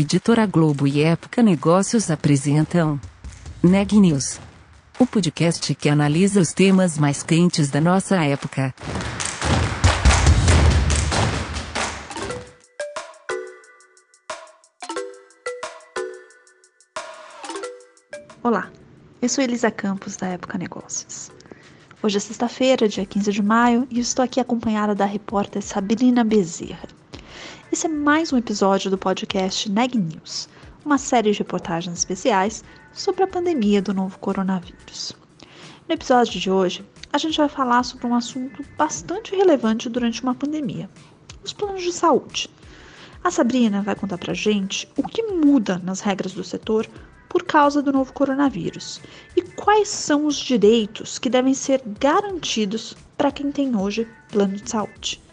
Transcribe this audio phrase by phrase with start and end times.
[0.00, 3.00] Editora Globo e Época Negócios apresentam
[3.60, 4.38] Neg News,
[4.96, 8.72] o podcast que analisa os temas mais quentes da nossa época.
[18.40, 18.70] Olá,
[19.20, 21.32] eu sou Elisa Campos da Época Negócios.
[22.00, 26.97] Hoje é sexta-feira, dia 15 de maio, e estou aqui acompanhada da repórter Sabrina Bezerra.
[27.70, 30.48] Esse é mais um episódio do podcast Neg News,
[30.82, 35.12] uma série de reportagens especiais sobre a pandemia do novo coronavírus.
[35.86, 36.82] No episódio de hoje,
[37.12, 40.88] a gente vai falar sobre um assunto bastante relevante durante uma pandemia:
[41.44, 42.48] os planos de saúde.
[43.22, 46.88] A Sabrina vai contar pra gente o que muda nas regras do setor
[47.28, 48.98] por causa do novo coronavírus
[49.36, 54.70] e quais são os direitos que devem ser garantidos para quem tem hoje plano de
[54.70, 55.27] saúde.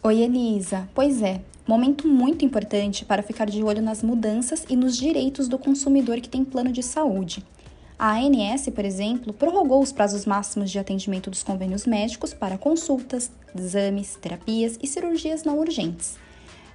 [0.00, 0.88] Oi, Elisa.
[0.94, 5.58] Pois é, momento muito importante para ficar de olho nas mudanças e nos direitos do
[5.58, 7.44] consumidor que tem plano de saúde.
[7.98, 13.32] A ANS, por exemplo, prorrogou os prazos máximos de atendimento dos convênios médicos para consultas,
[13.58, 16.16] exames, terapias e cirurgias não urgentes.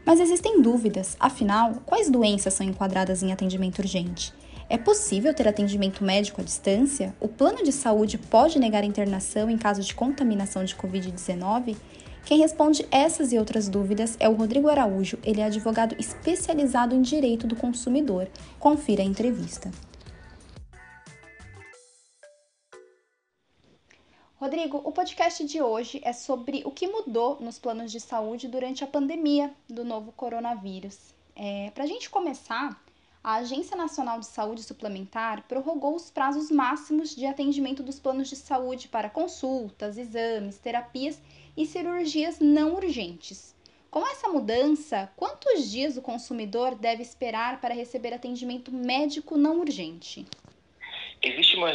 [0.06, 4.34] Mas existem dúvidas, afinal, quais doenças são enquadradas em atendimento urgente?
[4.70, 7.16] É possível ter atendimento médico à distância?
[7.22, 11.78] O plano de saúde pode negar internação em caso de contaminação de Covid-19?
[12.26, 17.02] Quem responde essas e outras dúvidas é o Rodrigo Araújo, ele é advogado especializado em
[17.02, 18.30] direito do consumidor.
[18.58, 19.70] Confira a entrevista.
[24.38, 28.86] Rodrigo, o podcast de hoje é sobre o que mudou nos planos de saúde durante
[28.86, 31.14] a pandemia do novo coronavírus.
[31.36, 32.82] É, Para a gente começar,
[33.22, 38.36] a Agência Nacional de Saúde Suplementar prorrogou os prazos máximos de atendimento dos planos de
[38.36, 41.20] saúde para consultas, exames, terapias
[41.56, 43.54] e cirurgias não urgentes.
[43.90, 50.26] Com essa mudança, quantos dias o consumidor deve esperar para receber atendimento médico não urgente?
[51.22, 51.70] Existe uma,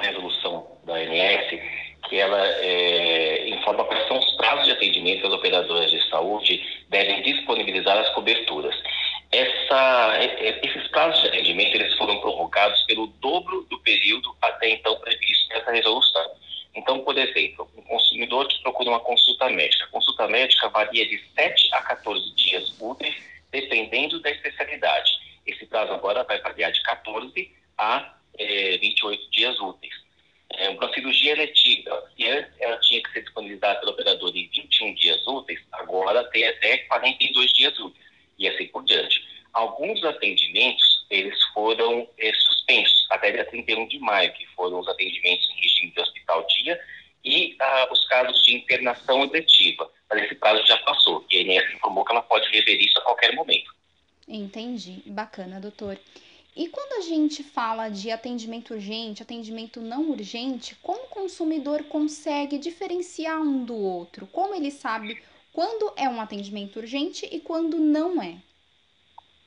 [0.00, 1.60] resolução da ANS
[2.08, 6.60] que ela é, informa quais são os prazos de atendimento que as operadoras de saúde
[6.90, 8.74] devem disponibilizar as coberturas.
[9.30, 10.18] Essa,
[10.62, 15.70] esses prazos de atendimento eles foram prorrogados pelo dobro do período até então previsto nessa
[15.70, 16.30] resolução.
[16.74, 17.68] Então, por exemplo,
[18.82, 19.84] procura uma consulta médica.
[19.84, 23.14] A consulta médica varia de 7 a 14 dias úteis,
[23.50, 25.10] dependendo da especialidade.
[25.46, 29.94] Esse prazo agora vai variar de 14 a é, 28 dias úteis.
[30.54, 34.94] É, uma cirurgia eletiva, se antes ela tinha que ser disponibilizada pelo operador em 21
[34.94, 38.04] dias úteis, agora tem até 42 dias úteis,
[38.38, 39.24] e assim por diante.
[39.52, 45.48] Alguns atendimentos, eles foram é, suspensos até dia 31 de maio, que foram os atendimentos
[45.50, 46.80] em regime de hospital-dia
[47.24, 48.56] e ah, os casos de
[50.10, 53.02] Mas esse prazo já passou, e a INS informou que ela pode rever isso a
[53.02, 53.74] qualquer momento.
[54.28, 55.02] Entendi.
[55.06, 55.98] Bacana, doutor.
[56.54, 62.58] E quando a gente fala de atendimento urgente, atendimento não urgente, como o consumidor consegue
[62.58, 64.26] diferenciar um do outro?
[64.26, 65.22] Como ele sabe
[65.52, 68.36] quando é um atendimento urgente e quando não é?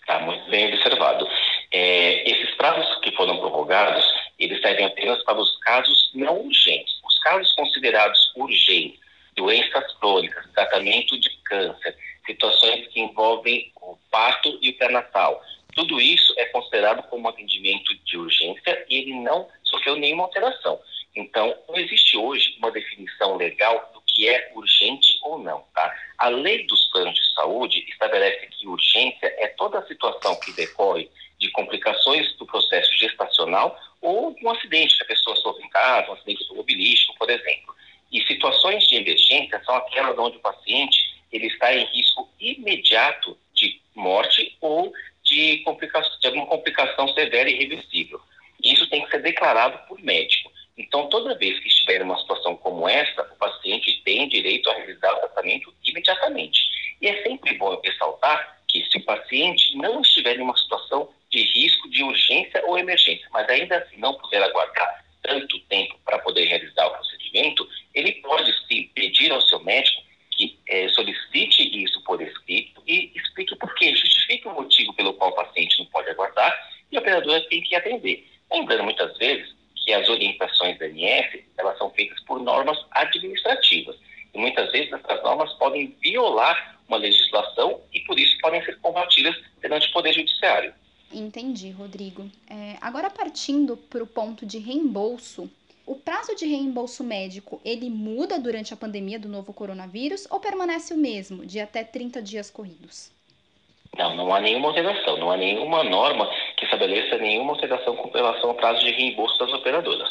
[0.02, 1.28] Está muito bem observado.
[1.72, 4.04] É, esses prazos que foram prorrogados,
[4.40, 6.94] eles servem apenas para os casos não urgentes.
[7.04, 9.00] Os casos considerados urgentes,
[9.36, 15.42] doenças crônicas, tratamento de câncer, situações que envolvem o parto e o pré-natal,
[15.76, 20.80] tudo isso é considerado como atendimento de urgência e ele não sofreu nenhuma alteração.
[21.14, 25.66] Então, não existe hoje uma definição legal do que é urgente ou não.
[25.74, 25.94] Tá?
[26.18, 31.10] A lei dos planos de saúde estabelece que urgência é toda a situação que decorre
[31.38, 36.14] de complicações do processo gestacional ou um acidente que a pessoa sofre em casa, um
[36.14, 37.76] acidente automobilístico, por exemplo.
[38.46, 44.56] Situações de emergência são aquelas onde o paciente ele está em risco imediato de morte
[44.62, 48.22] ou de, complicação, de alguma complicação severa e irreversível.
[48.64, 50.52] Isso tem que ser declarado por médico.
[50.78, 54.76] Então, toda vez que estiver em uma situação como essa, o paciente tem direito a
[54.76, 56.60] realizar o tratamento imediatamente.
[57.02, 61.42] E é sempre bom ressaltar que se o paciente não estiver em uma situação de
[61.42, 66.46] risco de urgência ou emergência, mas ainda assim não puder aguardar tanto tempo para poder
[66.46, 67.68] realizar o procedimento,
[68.06, 73.54] ele pode sim pedir ao seu médico que é, solicite isso por escrito e explique
[73.54, 76.54] o porquê, justifique o motivo pelo qual o paciente não pode aguardar
[76.92, 78.30] e a operadora tem que atender.
[78.52, 83.96] Lembrando muitas vezes que as orientações da ANS, elas são feitas por normas administrativas.
[84.34, 89.36] E muitas vezes essas normas podem violar uma legislação e por isso podem ser combatidas
[89.62, 90.74] perante o Poder Judiciário.
[91.12, 92.30] Entendi, Rodrigo.
[92.50, 95.50] É, agora partindo para o ponto de reembolso,
[96.06, 100.98] prazo de reembolso médico, ele muda durante a pandemia do novo coronavírus ou permanece o
[100.98, 103.12] mesmo, de até 30 dias corridos?
[103.98, 108.52] Não, não há nenhuma alteração, não há nenhuma norma que estabeleça nenhuma alteração com relação
[108.52, 110.08] ao prazo de reembolso das operadoras.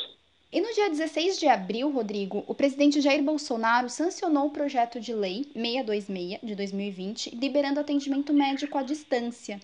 [0.50, 5.14] E no dia 16 de abril, Rodrigo, o presidente Jair Bolsonaro sancionou o projeto de
[5.14, 9.60] lei 626 de 2020, liberando atendimento médico à distância.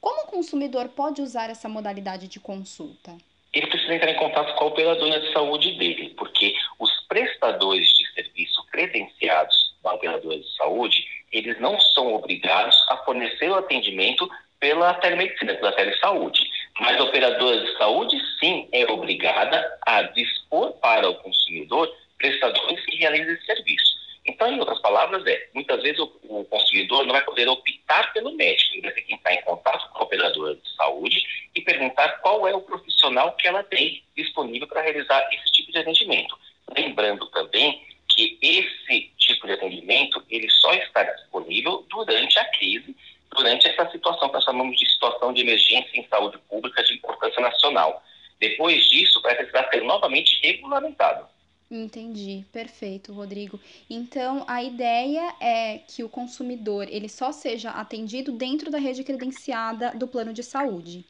[0.00, 3.16] Como o consumidor pode usar essa modalidade de consulta?
[3.52, 8.12] Ele precisa entrar em contato com a operadora de saúde dele, porque os prestadores de
[8.12, 14.30] serviço credenciados da operadora de saúde, eles não são obrigados a fornecer o atendimento
[14.60, 16.48] pela telemedicina, pela telesaúde.
[16.78, 22.98] Mas a operadora de saúde, sim, é obrigada a dispor para o consumidor prestadores que
[22.98, 23.99] realizem esse serviço.
[24.26, 28.36] Então, em outras palavras, é, muitas vezes o, o, consumidor não vai poder optar pelo
[28.36, 31.24] médico, ele vai ter que entrar em contato com a operadora de saúde
[31.54, 35.78] e perguntar qual é o profissional que ela tem disponível para realizar esse tipo de
[35.78, 36.38] atendimento.
[36.76, 42.94] Lembrando também que esse tipo de atendimento ele só está disponível durante a crise,
[43.34, 47.40] durante essa situação que nós chamamos de situação de emergência em saúde pública de importância
[47.40, 48.02] nacional.
[48.38, 51.26] Depois disso, vai precisar ser novamente regulamentado.
[51.70, 53.60] Entendi, perfeito, Rodrigo.
[53.88, 59.92] Então, a ideia é que o consumidor ele só seja atendido dentro da rede credenciada
[59.94, 61.04] do plano de saúde,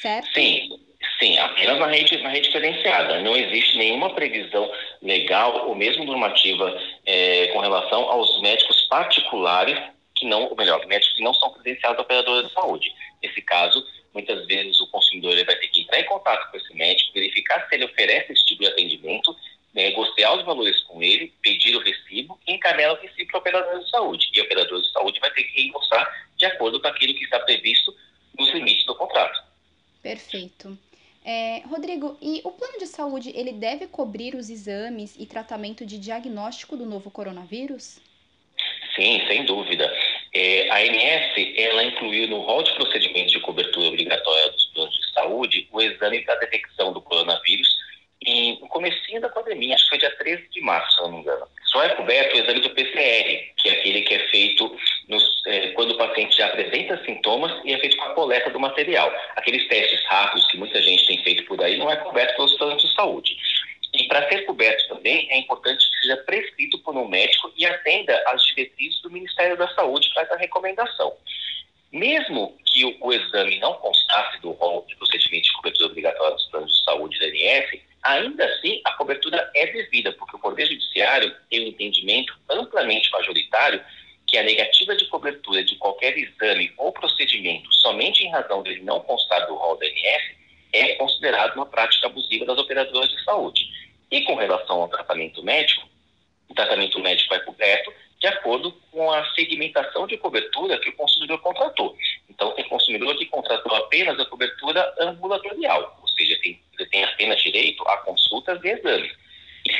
[0.00, 0.32] certo?
[0.32, 0.80] Sim,
[1.18, 3.20] sim, apenas na rede, na rede credenciada.
[3.20, 4.70] Não existe nenhuma previsão
[5.02, 6.74] legal ou mesmo normativa
[7.04, 9.78] é, com relação aos médicos particulares
[10.16, 12.94] que não, ou melhor, médicos que não são credenciados à operadora de saúde.
[13.22, 13.84] Nesse caso,
[14.14, 17.74] muitas vezes o consumidor vai ter que entrar em contato com esse médico, verificar se
[17.74, 19.36] ele oferece esse tipo de atendimento
[19.74, 23.78] negociar os valores com ele, pedir o recibo e encaminhar o recibo para o operador
[23.80, 24.30] de saúde.
[24.34, 27.40] E o operador de saúde vai ter que reembolsar de acordo com aquilo que está
[27.40, 27.94] previsto
[28.38, 29.42] nos limites do contrato.
[30.02, 30.78] Perfeito.
[31.24, 35.96] É, Rodrigo, e o plano de saúde ele deve cobrir os exames e tratamento de
[35.96, 38.00] diagnóstico do novo coronavírus?
[38.94, 39.90] Sim, sem dúvida.
[40.34, 45.12] É, a ANS ela incluiu no rol de procedimentos de cobertura obrigatória dos planos de
[45.12, 47.81] saúde o exame para detecção do coronavírus
[48.32, 51.18] e no comecinho da pandemia, acho que foi dia 13 de março, se não me
[51.18, 51.46] engano.
[51.66, 54.76] Só é coberto o exame do PCR, que é aquele que é feito
[55.08, 58.58] nos, é, quando o paciente já apresenta sintomas e é feito com a coleta do
[58.58, 59.12] material.
[59.36, 62.82] Aqueles testes rápidos que muita gente tem feito por aí não é coberto pelos planos
[62.82, 63.36] de saúde.
[63.94, 68.22] E para ser coberto também, é importante que seja prescrito por um médico e atenda
[68.28, 71.14] às diretrizes do Ministério da Saúde para essa recomendação.
[71.92, 76.46] Mesmo que o, o exame não constasse do rol de procedimento de cobertura obrigatória dos
[76.46, 81.34] planos de saúde da ANS, Ainda assim, a cobertura é devida, porque o Poder Judiciário
[81.48, 83.82] tem um entendimento amplamente majoritário
[84.26, 89.00] que a negativa de cobertura de qualquer exame ou procedimento somente em razão dele não
[89.00, 90.22] constar do rol da ANS
[90.72, 93.62] é considerado uma prática abusiva das operadoras de saúde.
[94.10, 95.86] E com relação ao tratamento médico,
[96.48, 101.40] o tratamento médico é coberto de acordo com a segmentação de cobertura que o consumidor
[101.40, 101.96] contratou.
[102.30, 106.00] Então, tem consumidor que contratou apenas a cobertura ambulatorial,
[106.92, 109.12] tem apenas direito a consultas e exames,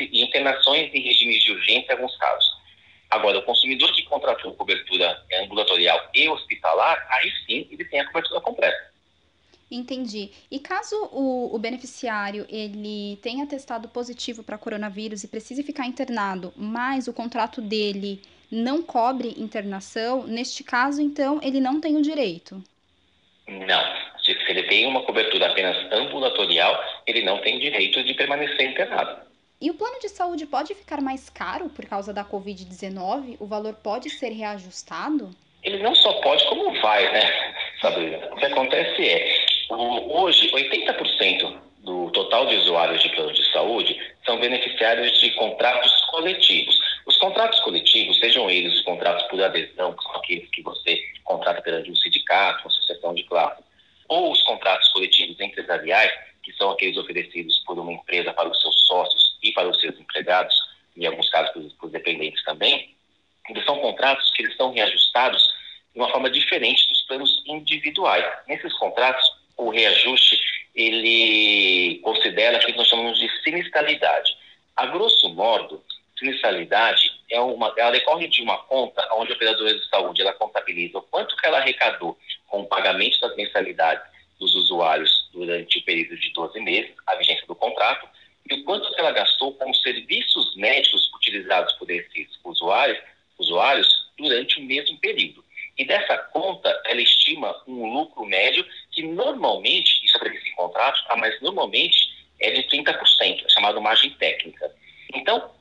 [0.01, 2.51] e internações em regimes de urgência em alguns casos.
[3.09, 8.41] Agora, o consumidor que contratou cobertura ambulatorial e hospitalar, aí sim ele tem a cobertura
[8.41, 8.91] completa.
[9.69, 10.31] Entendi.
[10.51, 16.53] E caso o, o beneficiário ele tenha testado positivo para coronavírus e precise ficar internado,
[16.55, 18.21] mas o contrato dele
[18.51, 22.63] não cobre internação, neste caso, então, ele não tem o direito?
[23.47, 24.12] Não.
[24.53, 29.21] Ele tem uma cobertura apenas ambulatorial, ele não tem direito de permanecer internado.
[29.59, 33.37] E o plano de saúde pode ficar mais caro por causa da Covid-19?
[33.39, 35.31] O valor pode ser reajustado?
[35.63, 37.23] Ele não só pode, como vai, né,
[37.81, 38.29] Sabrina?
[38.31, 44.39] O que acontece é, hoje, 80% do total de usuários de plano de saúde são
[44.39, 46.79] beneficiários de contratos coletivos.
[47.07, 51.59] Os contratos coletivos, sejam eles os contratos por adesão, que são aqueles que você contrata
[51.63, 53.63] perante um sindicato, uma associação de classe,
[54.13, 56.11] ou os contratos coletivos empresariais,
[56.43, 59.99] que são aqueles oferecidos por uma empresa para os seus sócios e para os seus
[59.99, 60.55] empregados,
[60.95, 62.93] em alguns casos para os dependentes também,
[63.49, 65.43] eles são contratos que eles são reajustados
[65.93, 68.25] de uma forma diferente dos planos individuais.
[68.47, 69.27] Nesses contratos,
[69.57, 70.39] o reajuste
[70.75, 74.35] ele considera aquilo que nós chamamos de sinistralidade.
[74.75, 75.83] A grosso modo,
[76.17, 80.97] sinistralidade é uma, ela decorre de uma conta onde a operadora de saúde ela contabiliza
[80.97, 82.17] o quanto que ela arrecadou o
[82.73, 84.03] pagamento das mensalidades
[84.39, 88.07] dos usuários durante o período de 12 meses, a vigência do contrato,
[88.49, 92.99] e o quanto ela gastou com os serviços médicos utilizados por esses usuários,
[93.37, 95.43] usuários durante o mesmo período.
[95.77, 101.03] E dessa conta, ela estima um lucro médio que normalmente, isso é previsto em contrato,
[101.07, 101.15] tá?
[101.15, 104.71] mas normalmente é de 30%, é chamado margem técnica.
[105.13, 105.51] Então,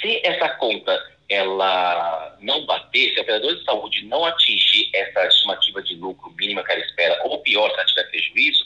[0.00, 0.92] se essa conta
[1.28, 6.64] ela não bater, se a operadora de saúde não atingir essa estimativa de lucro mínima
[6.64, 8.64] que ela espera, ou pior, se ela tiver prejuízo,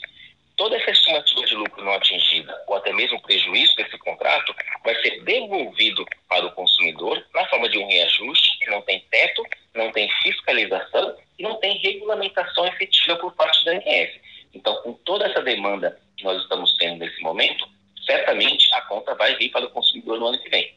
[0.55, 5.23] toda essa estimativa de lucro não atingida, ou até mesmo prejuízo desse contrato, vai ser
[5.23, 10.09] devolvido para o consumidor na forma de um reajuste que não tem teto, não tem
[10.23, 14.11] fiscalização e não tem regulamentação efetiva por parte da ANS.
[14.53, 17.67] Então, com toda essa demanda que nós estamos tendo nesse momento,
[18.05, 20.74] certamente a conta vai vir para o consumidor no ano que vem.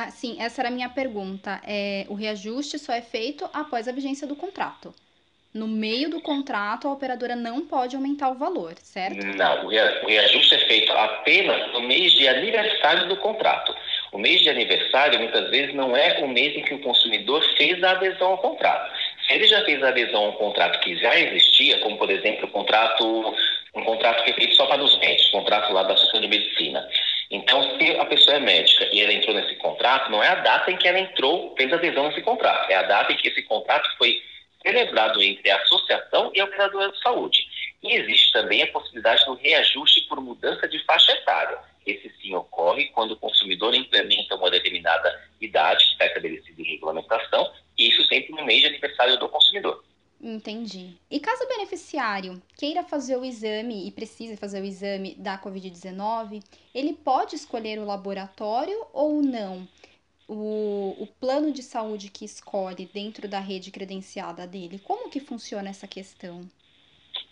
[0.00, 1.60] Ah, sim, essa era a minha pergunta.
[1.66, 4.94] É, o reajuste só é feito após a vigência do contrato.
[5.52, 9.26] No meio do contrato, a operadora não pode aumentar o valor, certo?
[9.26, 13.74] Não, o reajuste é feito apenas no mês de aniversário do contrato.
[14.12, 17.82] O mês de aniversário, muitas vezes, não é o mês em que o consumidor fez
[17.82, 18.94] a adesão ao contrato.
[19.26, 22.44] Se ele já fez a adesão a um contrato que já existia, como, por exemplo,
[22.44, 23.34] o contrato,
[23.74, 26.88] um contrato que é feito só para os médicos, contrato lá da Associação de Medicina.
[27.30, 30.70] Então, se a pessoa é médica e ela entrou nesse contrato, não é a data
[30.70, 33.86] em que ela entrou, fez adesão nesse contrato, é a data em que esse contrato
[33.98, 34.22] foi
[34.62, 37.46] celebrado entre a associação e a operadora de saúde.
[37.82, 41.58] E existe também a possibilidade do reajuste por mudança de faixa etária.
[41.86, 47.52] Esse sim ocorre quando o consumidor implementa uma determinada idade que está estabelecida em regulamentação,
[47.76, 49.77] e isso sempre no mês de aniversário do consumidor.
[50.50, 50.96] Entendi.
[51.10, 56.42] E caso o beneficiário queira fazer o exame e precise fazer o exame da Covid-19,
[56.74, 59.68] ele pode escolher o laboratório ou não?
[60.28, 64.78] o, o plano de saúde que escolhe dentro da rede credenciada dele?
[64.78, 66.42] Como que funciona essa questão?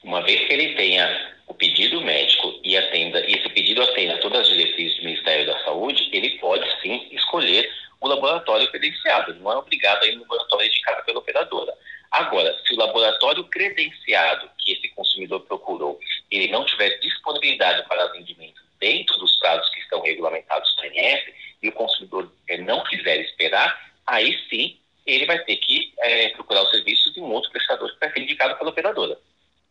[0.02, 4.40] Uma vez que ele tenha o pedido médico e atenda, e esse pedido atenda todas
[4.40, 7.70] as diretrizes do Ministério da Saúde, ele pode sim escolher
[8.00, 9.32] o laboratório credenciado.
[9.32, 11.72] Ele não é obrigado a ir no laboratório indicado pela operadora.
[12.16, 18.62] Agora, se o laboratório credenciado que esse consumidor procurou, ele não tiver disponibilidade para atendimento
[18.80, 21.20] dentro dos prazos que estão regulamentados no INS,
[21.62, 26.62] e o consumidor é, não quiser esperar, aí sim ele vai ter que é, procurar
[26.62, 29.18] os serviços de um outro prestador que vai ser indicado pela operadora.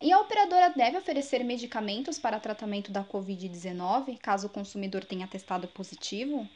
[0.00, 5.66] E a operadora deve oferecer medicamentos para tratamento da Covid-19, caso o consumidor tenha testado
[5.66, 6.48] positivo?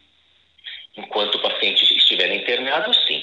[0.97, 3.19] Enquanto o paciente estiver internado, sim.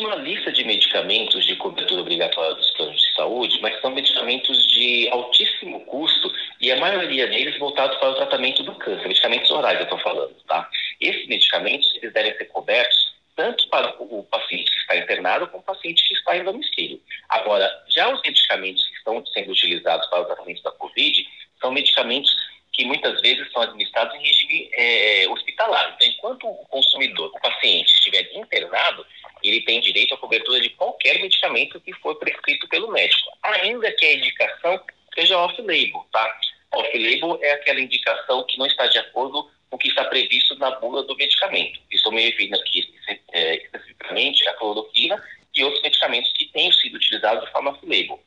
[0.00, 5.06] Uma lista de medicamentos de cobertura obrigatória dos planos de saúde, mas são medicamentos de
[5.10, 9.84] altíssimo custo e a maioria deles voltados para o tratamento do câncer, medicamentos orais eu
[9.84, 10.66] estou falando, tá?
[10.98, 15.66] Esses medicamentos, eles devem ser cobertos tanto para o paciente que está internado como o
[15.66, 16.98] paciente que está em domicílio.
[17.28, 21.28] Agora, já os medicamentos que estão sendo utilizados para o tratamento da COVID
[21.60, 22.34] são medicamentos
[22.72, 25.94] que muitas vezes são administrados em regime é, hospitalar.
[25.94, 29.04] Então, enquanto o consumidor, o paciente estiver internado,
[29.50, 34.06] ele tem direito à cobertura de qualquer medicamento que for prescrito pelo médico, ainda que
[34.06, 34.80] a indicação
[35.14, 36.40] seja off-label, tá?
[36.72, 40.70] Off-label é aquela indicação que não está de acordo com o que está previsto na
[40.72, 41.80] bula do medicamento.
[41.90, 42.94] Estou me referindo aqui
[43.32, 45.22] é, especificamente à cloroquina
[45.54, 48.20] e outros medicamentos que tenham sido utilizados de forma off-label.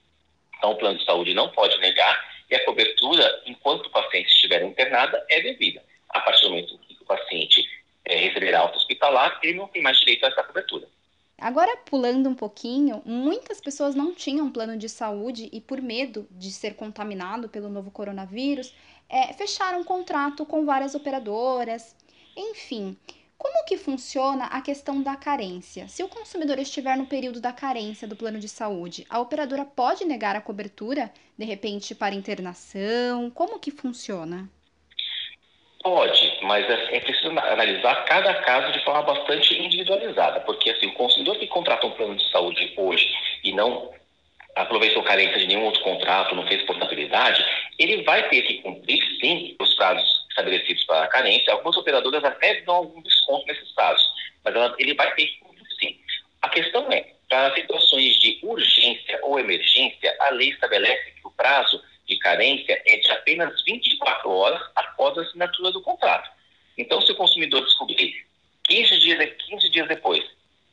[0.57, 4.61] Então, o plano de saúde não pode negar e a cobertura, enquanto o paciente estiver
[4.63, 5.83] internada, é devida.
[6.09, 7.67] A partir do momento que o paciente
[8.05, 10.87] é, receber alta hospitalar, ele não tem mais direito a essa cobertura.
[11.43, 16.49] Agora, pulando um pouquinho, muitas pessoas não tinham plano de saúde e, por medo de
[16.49, 18.73] ser contaminado pelo novo coronavírus,
[19.09, 21.97] é, fecharam um contrato com várias operadoras.
[22.33, 22.95] Enfim,
[23.37, 25.89] como que funciona a questão da carência?
[25.89, 30.05] Se o consumidor estiver no período da carência do plano de saúde, a operadora pode
[30.05, 33.29] negar a cobertura, de repente, para internação?
[33.29, 34.49] Como que funciona?
[35.83, 40.93] Pode, mas é, é preciso analisar cada caso de forma bastante individualizada, porque assim, o
[40.93, 43.13] consumidor que contrata um plano de saúde hoje
[43.43, 43.93] e não
[44.55, 47.43] aproveitou carência de nenhum outro contrato, não fez portabilidade,
[47.77, 51.51] ele vai ter que cumprir, sim, os prazos estabelecidos para a carência.
[51.51, 54.07] Algumas operadoras até dão algum desconto nesses prazos,
[54.43, 55.97] mas ele vai ter que cumprir, sim.
[56.41, 61.81] A questão é, para situações de urgência ou emergência, a lei estabelece que o prazo
[62.07, 66.29] de carência é de apenas 24 horas após a assinatura do contrato.
[66.77, 68.25] Então, se o consumidor descobrir
[68.63, 70.23] 15 dias, 15 dias depois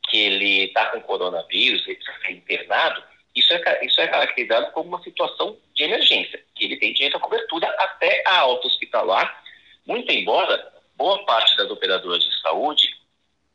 [0.09, 3.03] que ele está com coronavírus, ele precisa ser internado,
[3.35, 7.21] isso é, isso é caracterizado como uma situação de emergência, que ele tem direito à
[7.21, 9.45] cobertura até a alta hospitalar,
[9.87, 13.01] muito embora boa parte das operadoras de saúde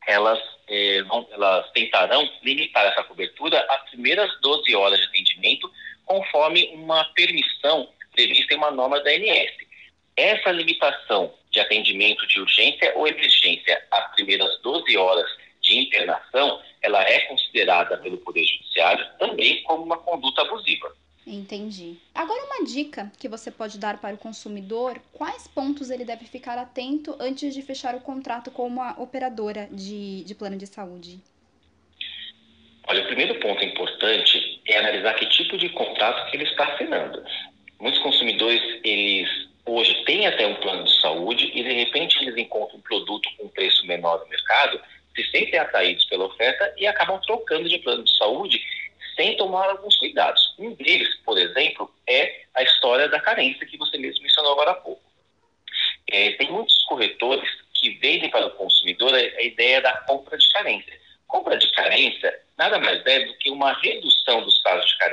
[0.06, 5.65] elas, eh, vão, elas tentarão limitar essa cobertura às primeiras 12 horas de atendimento
[6.36, 9.52] conforme uma permissão prevista em uma norma da ANS.
[10.14, 15.26] Essa limitação de atendimento de urgência ou emergência às primeiras 12 horas
[15.62, 20.94] de internação, ela é considerada pelo Poder Judiciário também como uma conduta abusiva.
[21.26, 21.96] Entendi.
[22.14, 26.56] Agora, uma dica que você pode dar para o consumidor: quais pontos ele deve ficar
[26.56, 31.18] atento antes de fechar o contrato com uma operadora de, de plano de saúde?
[32.88, 37.24] Olha, o primeiro ponto importante é analisar que tipo de contrato que ele está assinando.
[37.78, 39.28] Muitos consumidores, eles
[39.64, 43.48] hoje têm até um plano de saúde e de repente eles encontram um produto com
[43.48, 44.80] preço menor no mercado,
[45.14, 48.62] se sentem atraídos pela oferta e acabam trocando de plano de saúde
[49.16, 50.54] sem tomar alguns cuidados.
[50.58, 54.74] Um deles, por exemplo, é a história da carência que você mesmo mencionou agora há
[54.74, 55.02] pouco.
[56.08, 60.48] É, tem muitos corretores que vendem para o consumidor a, a ideia da compra de
[60.52, 61.00] carência.
[61.26, 64.15] Compra de carência nada mais é do que uma redução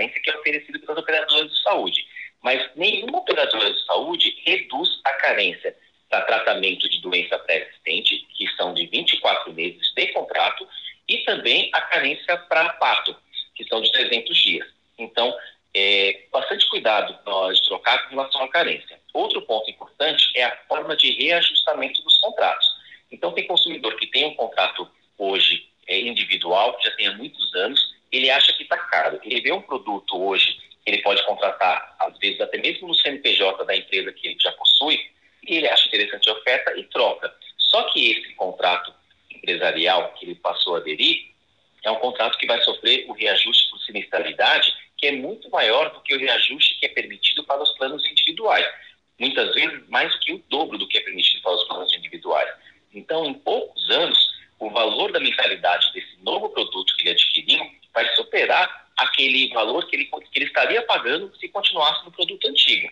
[0.08, 2.06] dos casos de carência que é oferecido pelas operadoras de saúde.
[2.42, 5.76] Mas nenhuma operadora de saúde reduz a carência
[6.10, 10.68] para tratamento de doença pré-existente, que são de 24 meses de contrato,
[11.08, 13.16] e também a carência para parto,
[13.56, 14.68] que são de 300 dias.
[14.98, 15.36] Então,
[15.74, 19.00] é, bastante cuidado na hora de trocar com relação à carência.
[19.14, 22.68] Outro ponto importante é a forma de reajustamento dos contratos.
[23.12, 27.54] Então, tem consumidor que tem um contrato hoje é, individual, que já tem há muitos
[27.56, 29.20] anos, ele acha que está caro.
[29.24, 33.76] Ele vê um produto hoje, ele pode contratar, às vezes, até mesmo no CNPJ da
[33.76, 35.00] empresa que ele já possui,
[35.46, 37.34] e ele acha interessante a oferta e troca.
[37.58, 38.94] Só que esse contrato
[39.30, 41.34] empresarial que ele passou a aderir
[41.84, 46.00] é um contrato que vai sofrer o reajuste por sinistralidade, que é muito maior do
[46.02, 48.66] que o reajuste que é permitido para os planos individuais.
[49.20, 52.50] Muitas vezes mais do que o dobro do que é permitido para os planos individuais.
[52.94, 58.08] Então, em poucos anos, o valor da mensalidade desse novo produto que ele adquiriu vai
[58.16, 60.10] superar aquele valor que ele,
[60.54, 62.88] estaria pagando se continuasse no produto antigo.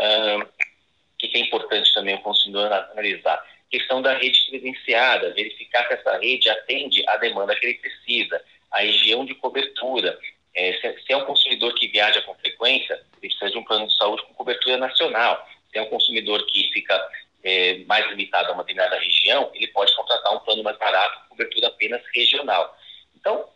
[0.00, 3.42] O que é importante também o consumidor analisar?
[3.70, 8.80] Questão da rede credenciada, verificar se essa rede atende à demanda que ele precisa, a
[8.80, 10.18] região de cobertura.
[10.54, 13.86] É, se, se, é um consumidor que viaja com frequência, ele precisa de um plano
[13.86, 15.46] de saúde com cobertura nacional.
[15.70, 17.08] Se é um consumidor que fica
[17.42, 21.28] é, mais limitado a uma determinada região, ele pode contratar um plano mais barato, com
[21.30, 22.76] cobertura apenas regional.
[23.14, 23.48] Então,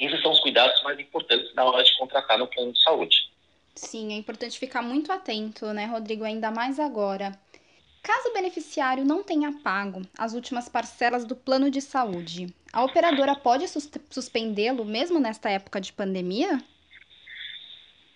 [0.00, 3.30] esses são os cuidados mais importantes na hora de contratar no plano de saúde.
[3.74, 6.24] Sim, é importante ficar muito atento, né, Rodrigo?
[6.24, 7.38] Ainda mais agora.
[8.02, 13.34] Caso o beneficiário não tenha pago as últimas parcelas do plano de saúde, a operadora
[13.34, 16.62] pode sus suspendê-lo mesmo nesta época de pandemia?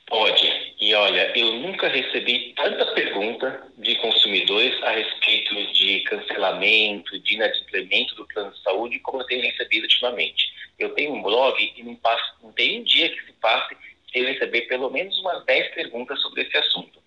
[0.06, 0.63] Pode.
[0.84, 8.14] E olha, eu nunca recebi tanta pergunta de consumidores a respeito de cancelamento, de inadimplemento
[8.14, 10.52] do plano de saúde como eu tenho recebido ultimamente.
[10.78, 13.74] Eu tenho um blog e não, passo, não tem um dia que se passe
[14.12, 17.02] sem receber pelo menos umas 10 perguntas sobre esse assunto.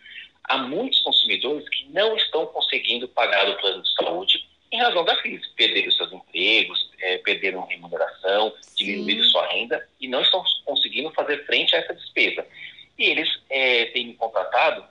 [0.45, 5.15] Há muitos consumidores que não estão conseguindo pagar o plano de saúde em razão da
[5.17, 5.47] crise.
[5.55, 11.75] Perderam seus empregos, é, perderam remuneração, diminuíram sua renda e não estão conseguindo fazer frente
[11.75, 12.43] a essa despesa
[12.97, 14.85] e eles é, têm me contratado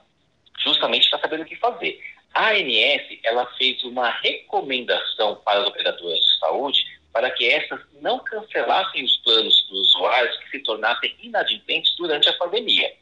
[0.59, 1.99] justamente para saber o que fazer.
[2.33, 8.19] A ANS ela fez uma recomendação para as operadoras de saúde para que essas não
[8.19, 12.93] cancelassem os planos dos usuários que se tornassem inadimplentes durante a pandemia.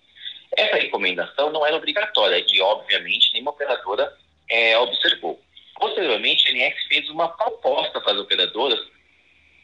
[0.56, 4.14] Essa recomendação não era obrigatória e, obviamente, nenhuma operadora
[4.50, 5.42] é, observou.
[5.78, 8.80] Posteriormente, a ANS fez uma proposta para as operadoras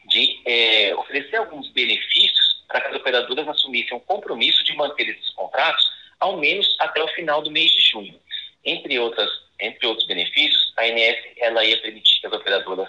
[0.08, 5.30] de é, oferecer alguns benefícios para que as operadoras assumissem o compromisso de manter esses
[5.30, 5.92] contratos
[6.22, 8.20] ao menos até o final do mês de junho.
[8.64, 12.88] Entre, outras, entre outros benefícios, a ANS ela ia permitir que as operadoras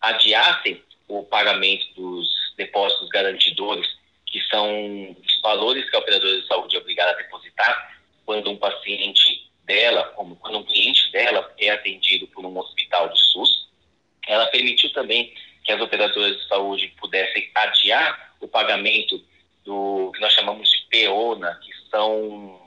[0.00, 3.86] adiassem o pagamento dos depósitos garantidores,
[4.26, 8.56] que são os valores que a operadora de saúde é obrigada a depositar quando um
[8.56, 13.68] paciente dela, como quando um cliente dela é atendido por um hospital do SUS.
[14.26, 19.22] Ela permitiu também que as operadoras de saúde pudessem adiar o pagamento
[19.64, 22.60] do que nós chamamos de PEONA, que são.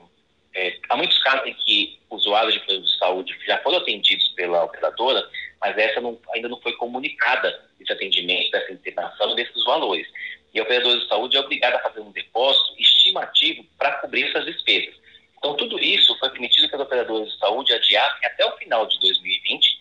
[0.54, 4.64] É, há muitos casos em que usuários de planos de saúde já foram atendidos pela
[4.64, 5.28] operadora,
[5.60, 10.06] mas essa não, ainda não foi comunicada esse atendimento, dessa internação desses valores.
[10.52, 14.44] E a operadora de saúde é obrigada a fazer um depósito estimativo para cobrir essas
[14.46, 14.94] despesas.
[15.38, 18.98] Então, tudo isso foi permitido que as operadoras de saúde adiassem até o final de
[18.98, 19.78] 2020.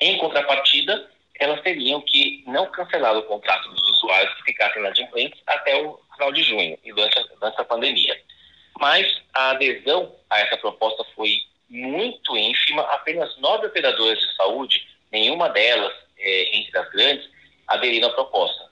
[0.00, 5.76] Em contrapartida, elas teriam que não cancelar o contrato dos usuários que ficassem inadimplentes até
[5.82, 8.20] o final de junho, e durante durante a pandemia.
[8.78, 11.36] Mas a adesão a essa proposta foi
[11.68, 17.30] muito ínfima, apenas nove operadoras de saúde, nenhuma delas, é, entre as grandes,
[17.68, 18.64] aderiram à proposta.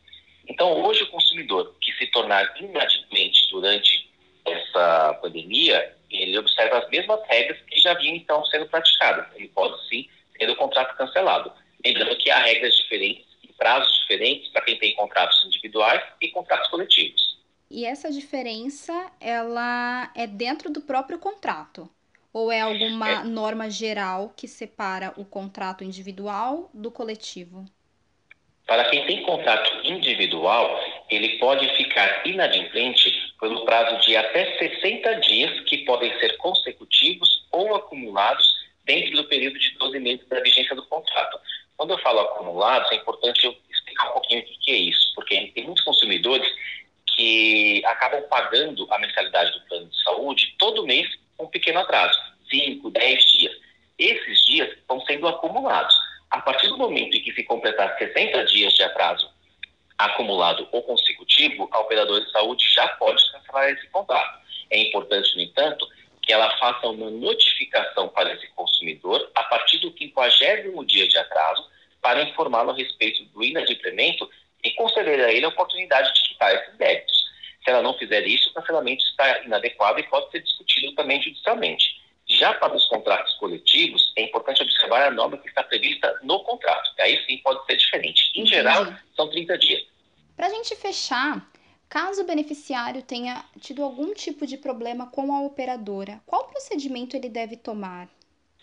[0.48, 4.10] Então, hoje, o consumidor que se tornar inadimplente durante
[4.44, 9.26] essa pandemia, ele observa as mesmas regras que já vinham, então, sendo praticadas.
[9.36, 11.52] Ele pode, sim, ter o contrato cancelado.
[11.84, 16.68] Lembrando que há regras diferentes e prazos diferentes para quem tem contratos individuais e contratos
[16.68, 17.38] coletivos.
[17.70, 21.88] E essa diferença, ela é dentro do próprio contrato?
[22.32, 23.24] Ou é alguma é.
[23.24, 27.66] norma geral que separa o contrato individual do coletivo?
[28.66, 35.60] Para quem tem contrato individual, ele pode ficar inadimplente pelo prazo de até 60 dias,
[35.64, 38.46] que podem ser consecutivos ou acumulados
[38.84, 41.38] dentro do período de 12 meses da vigência do contrato.
[41.76, 45.52] Quando eu falo acumulados, é importante eu explicar um pouquinho o que é isso, porque
[45.54, 46.46] tem muitos consumidores
[47.16, 51.08] que acabam pagando a mensalidade do plano de saúde todo mês
[51.42, 52.18] com um pequeno atraso,
[52.50, 53.52] 5, 10 dias.
[53.98, 55.94] Esses dias estão sendo acumulados.
[56.30, 59.28] A partir do momento em que se completar 60 dias de atraso
[59.98, 64.40] acumulado ou consecutivo, a operadora de saúde já pode cancelar esse contrato.
[64.70, 65.86] É importante, no entanto,
[66.22, 71.68] que ela faça uma notificação para esse consumidor a partir do 50 dia de atraso
[72.00, 74.28] para informá-lo a respeito do inadimplemento
[74.64, 77.22] e conceder a ele a oportunidade de quitar esses débitos.
[77.62, 80.61] Se ela não fizer isso, o cancelamento está inadequado e pode ser discutido
[80.94, 82.02] também judicialmente.
[82.26, 86.90] Já para os contratos coletivos, é importante observar a norma que está prevista no contrato.
[87.00, 88.32] Aí sim pode ser diferente.
[88.34, 89.82] Em geral, são 30 dias.
[90.36, 91.46] Para a gente fechar,
[91.88, 97.28] caso o beneficiário tenha tido algum tipo de problema com a operadora, qual procedimento ele
[97.28, 98.08] deve tomar?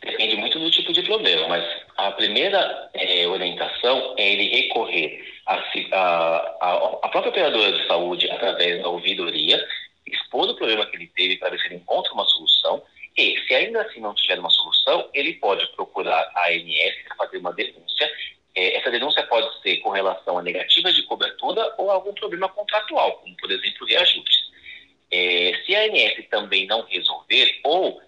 [0.02, 1.66] Depende muito do tipo de problema, mas
[1.98, 9.68] a primeira é, orientação é ele recorrer à própria operadora de saúde através da ouvidoria,
[10.30, 12.84] expor problema que ele teve para ver se ele encontra uma solução
[13.18, 17.38] e, se ainda assim não tiver uma solução, ele pode procurar a ANS para fazer
[17.40, 18.10] uma denúncia.
[18.56, 23.14] É, essa denúncia pode ser com relação a negativas de cobertura ou algum problema contratual,
[23.18, 24.50] como, por exemplo, reajustes.
[25.12, 27.99] É, se a ANS também não resolver ou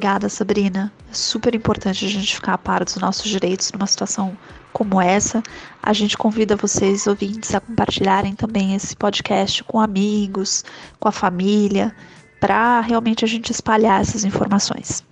[0.00, 0.90] Obrigada, Sabrina.
[1.10, 4.34] É super importante a gente ficar a par dos nossos direitos numa situação
[4.72, 5.42] como essa.
[5.82, 10.64] A gente convida vocês, ouvintes, a compartilharem também esse podcast com amigos,
[10.98, 11.94] com a família,
[12.40, 15.04] para realmente a gente espalhar essas informações.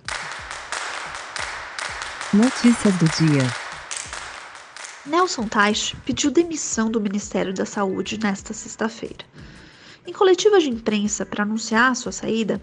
[2.33, 3.47] Notícias do dia.
[5.05, 9.23] Nelson Teich pediu demissão do Ministério da Saúde nesta sexta-feira.
[10.07, 12.59] Em coletiva de imprensa para anunciar sua saída,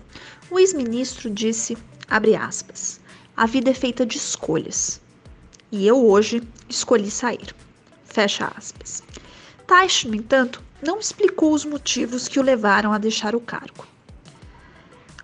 [0.50, 3.00] o ex-ministro disse, aspas,
[3.36, 5.00] a vida é feita de escolhas.
[5.70, 7.54] E eu hoje escolhi sair.
[8.04, 9.02] Fecha aspas.
[9.66, 13.86] Teich, no entanto, não explicou os motivos que o levaram a deixar o cargo.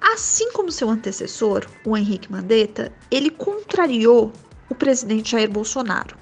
[0.01, 4.33] Assim como seu antecessor, o Henrique Mandetta, ele contrariou
[4.69, 6.17] o presidente Jair Bolsonaro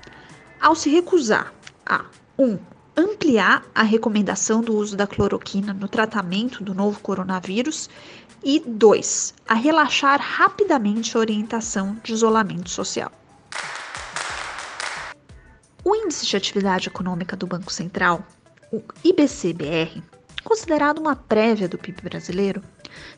[0.60, 1.52] ao se recusar
[1.86, 2.04] a
[2.38, 2.44] 1.
[2.44, 2.58] Um,
[2.96, 7.88] ampliar a recomendação do uso da cloroquina no tratamento do novo coronavírus
[8.42, 9.34] e 2.
[9.46, 13.12] a relaxar rapidamente a orientação de isolamento social.
[15.84, 18.24] O índice de atividade econômica do Banco Central,
[18.72, 20.02] o IBC-BR,
[20.44, 22.62] considerado uma prévia do PIB brasileiro,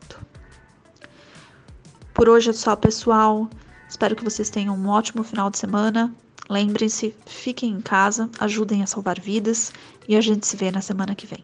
[2.15, 3.49] Por hoje é só, pessoal.
[3.89, 6.15] Espero que vocês tenham um ótimo final de semana.
[6.49, 9.73] Lembrem-se, fiquem em casa, ajudem a salvar vidas
[10.07, 11.43] e a gente se vê na semana que vem.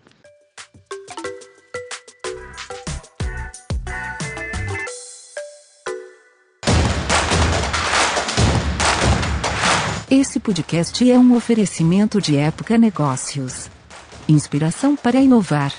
[10.10, 13.70] Esse podcast é um oferecimento de Época Negócios.
[14.26, 15.74] Inspiração para inovar.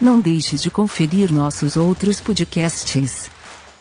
[0.00, 3.28] Não deixe de conferir nossos outros podcasts.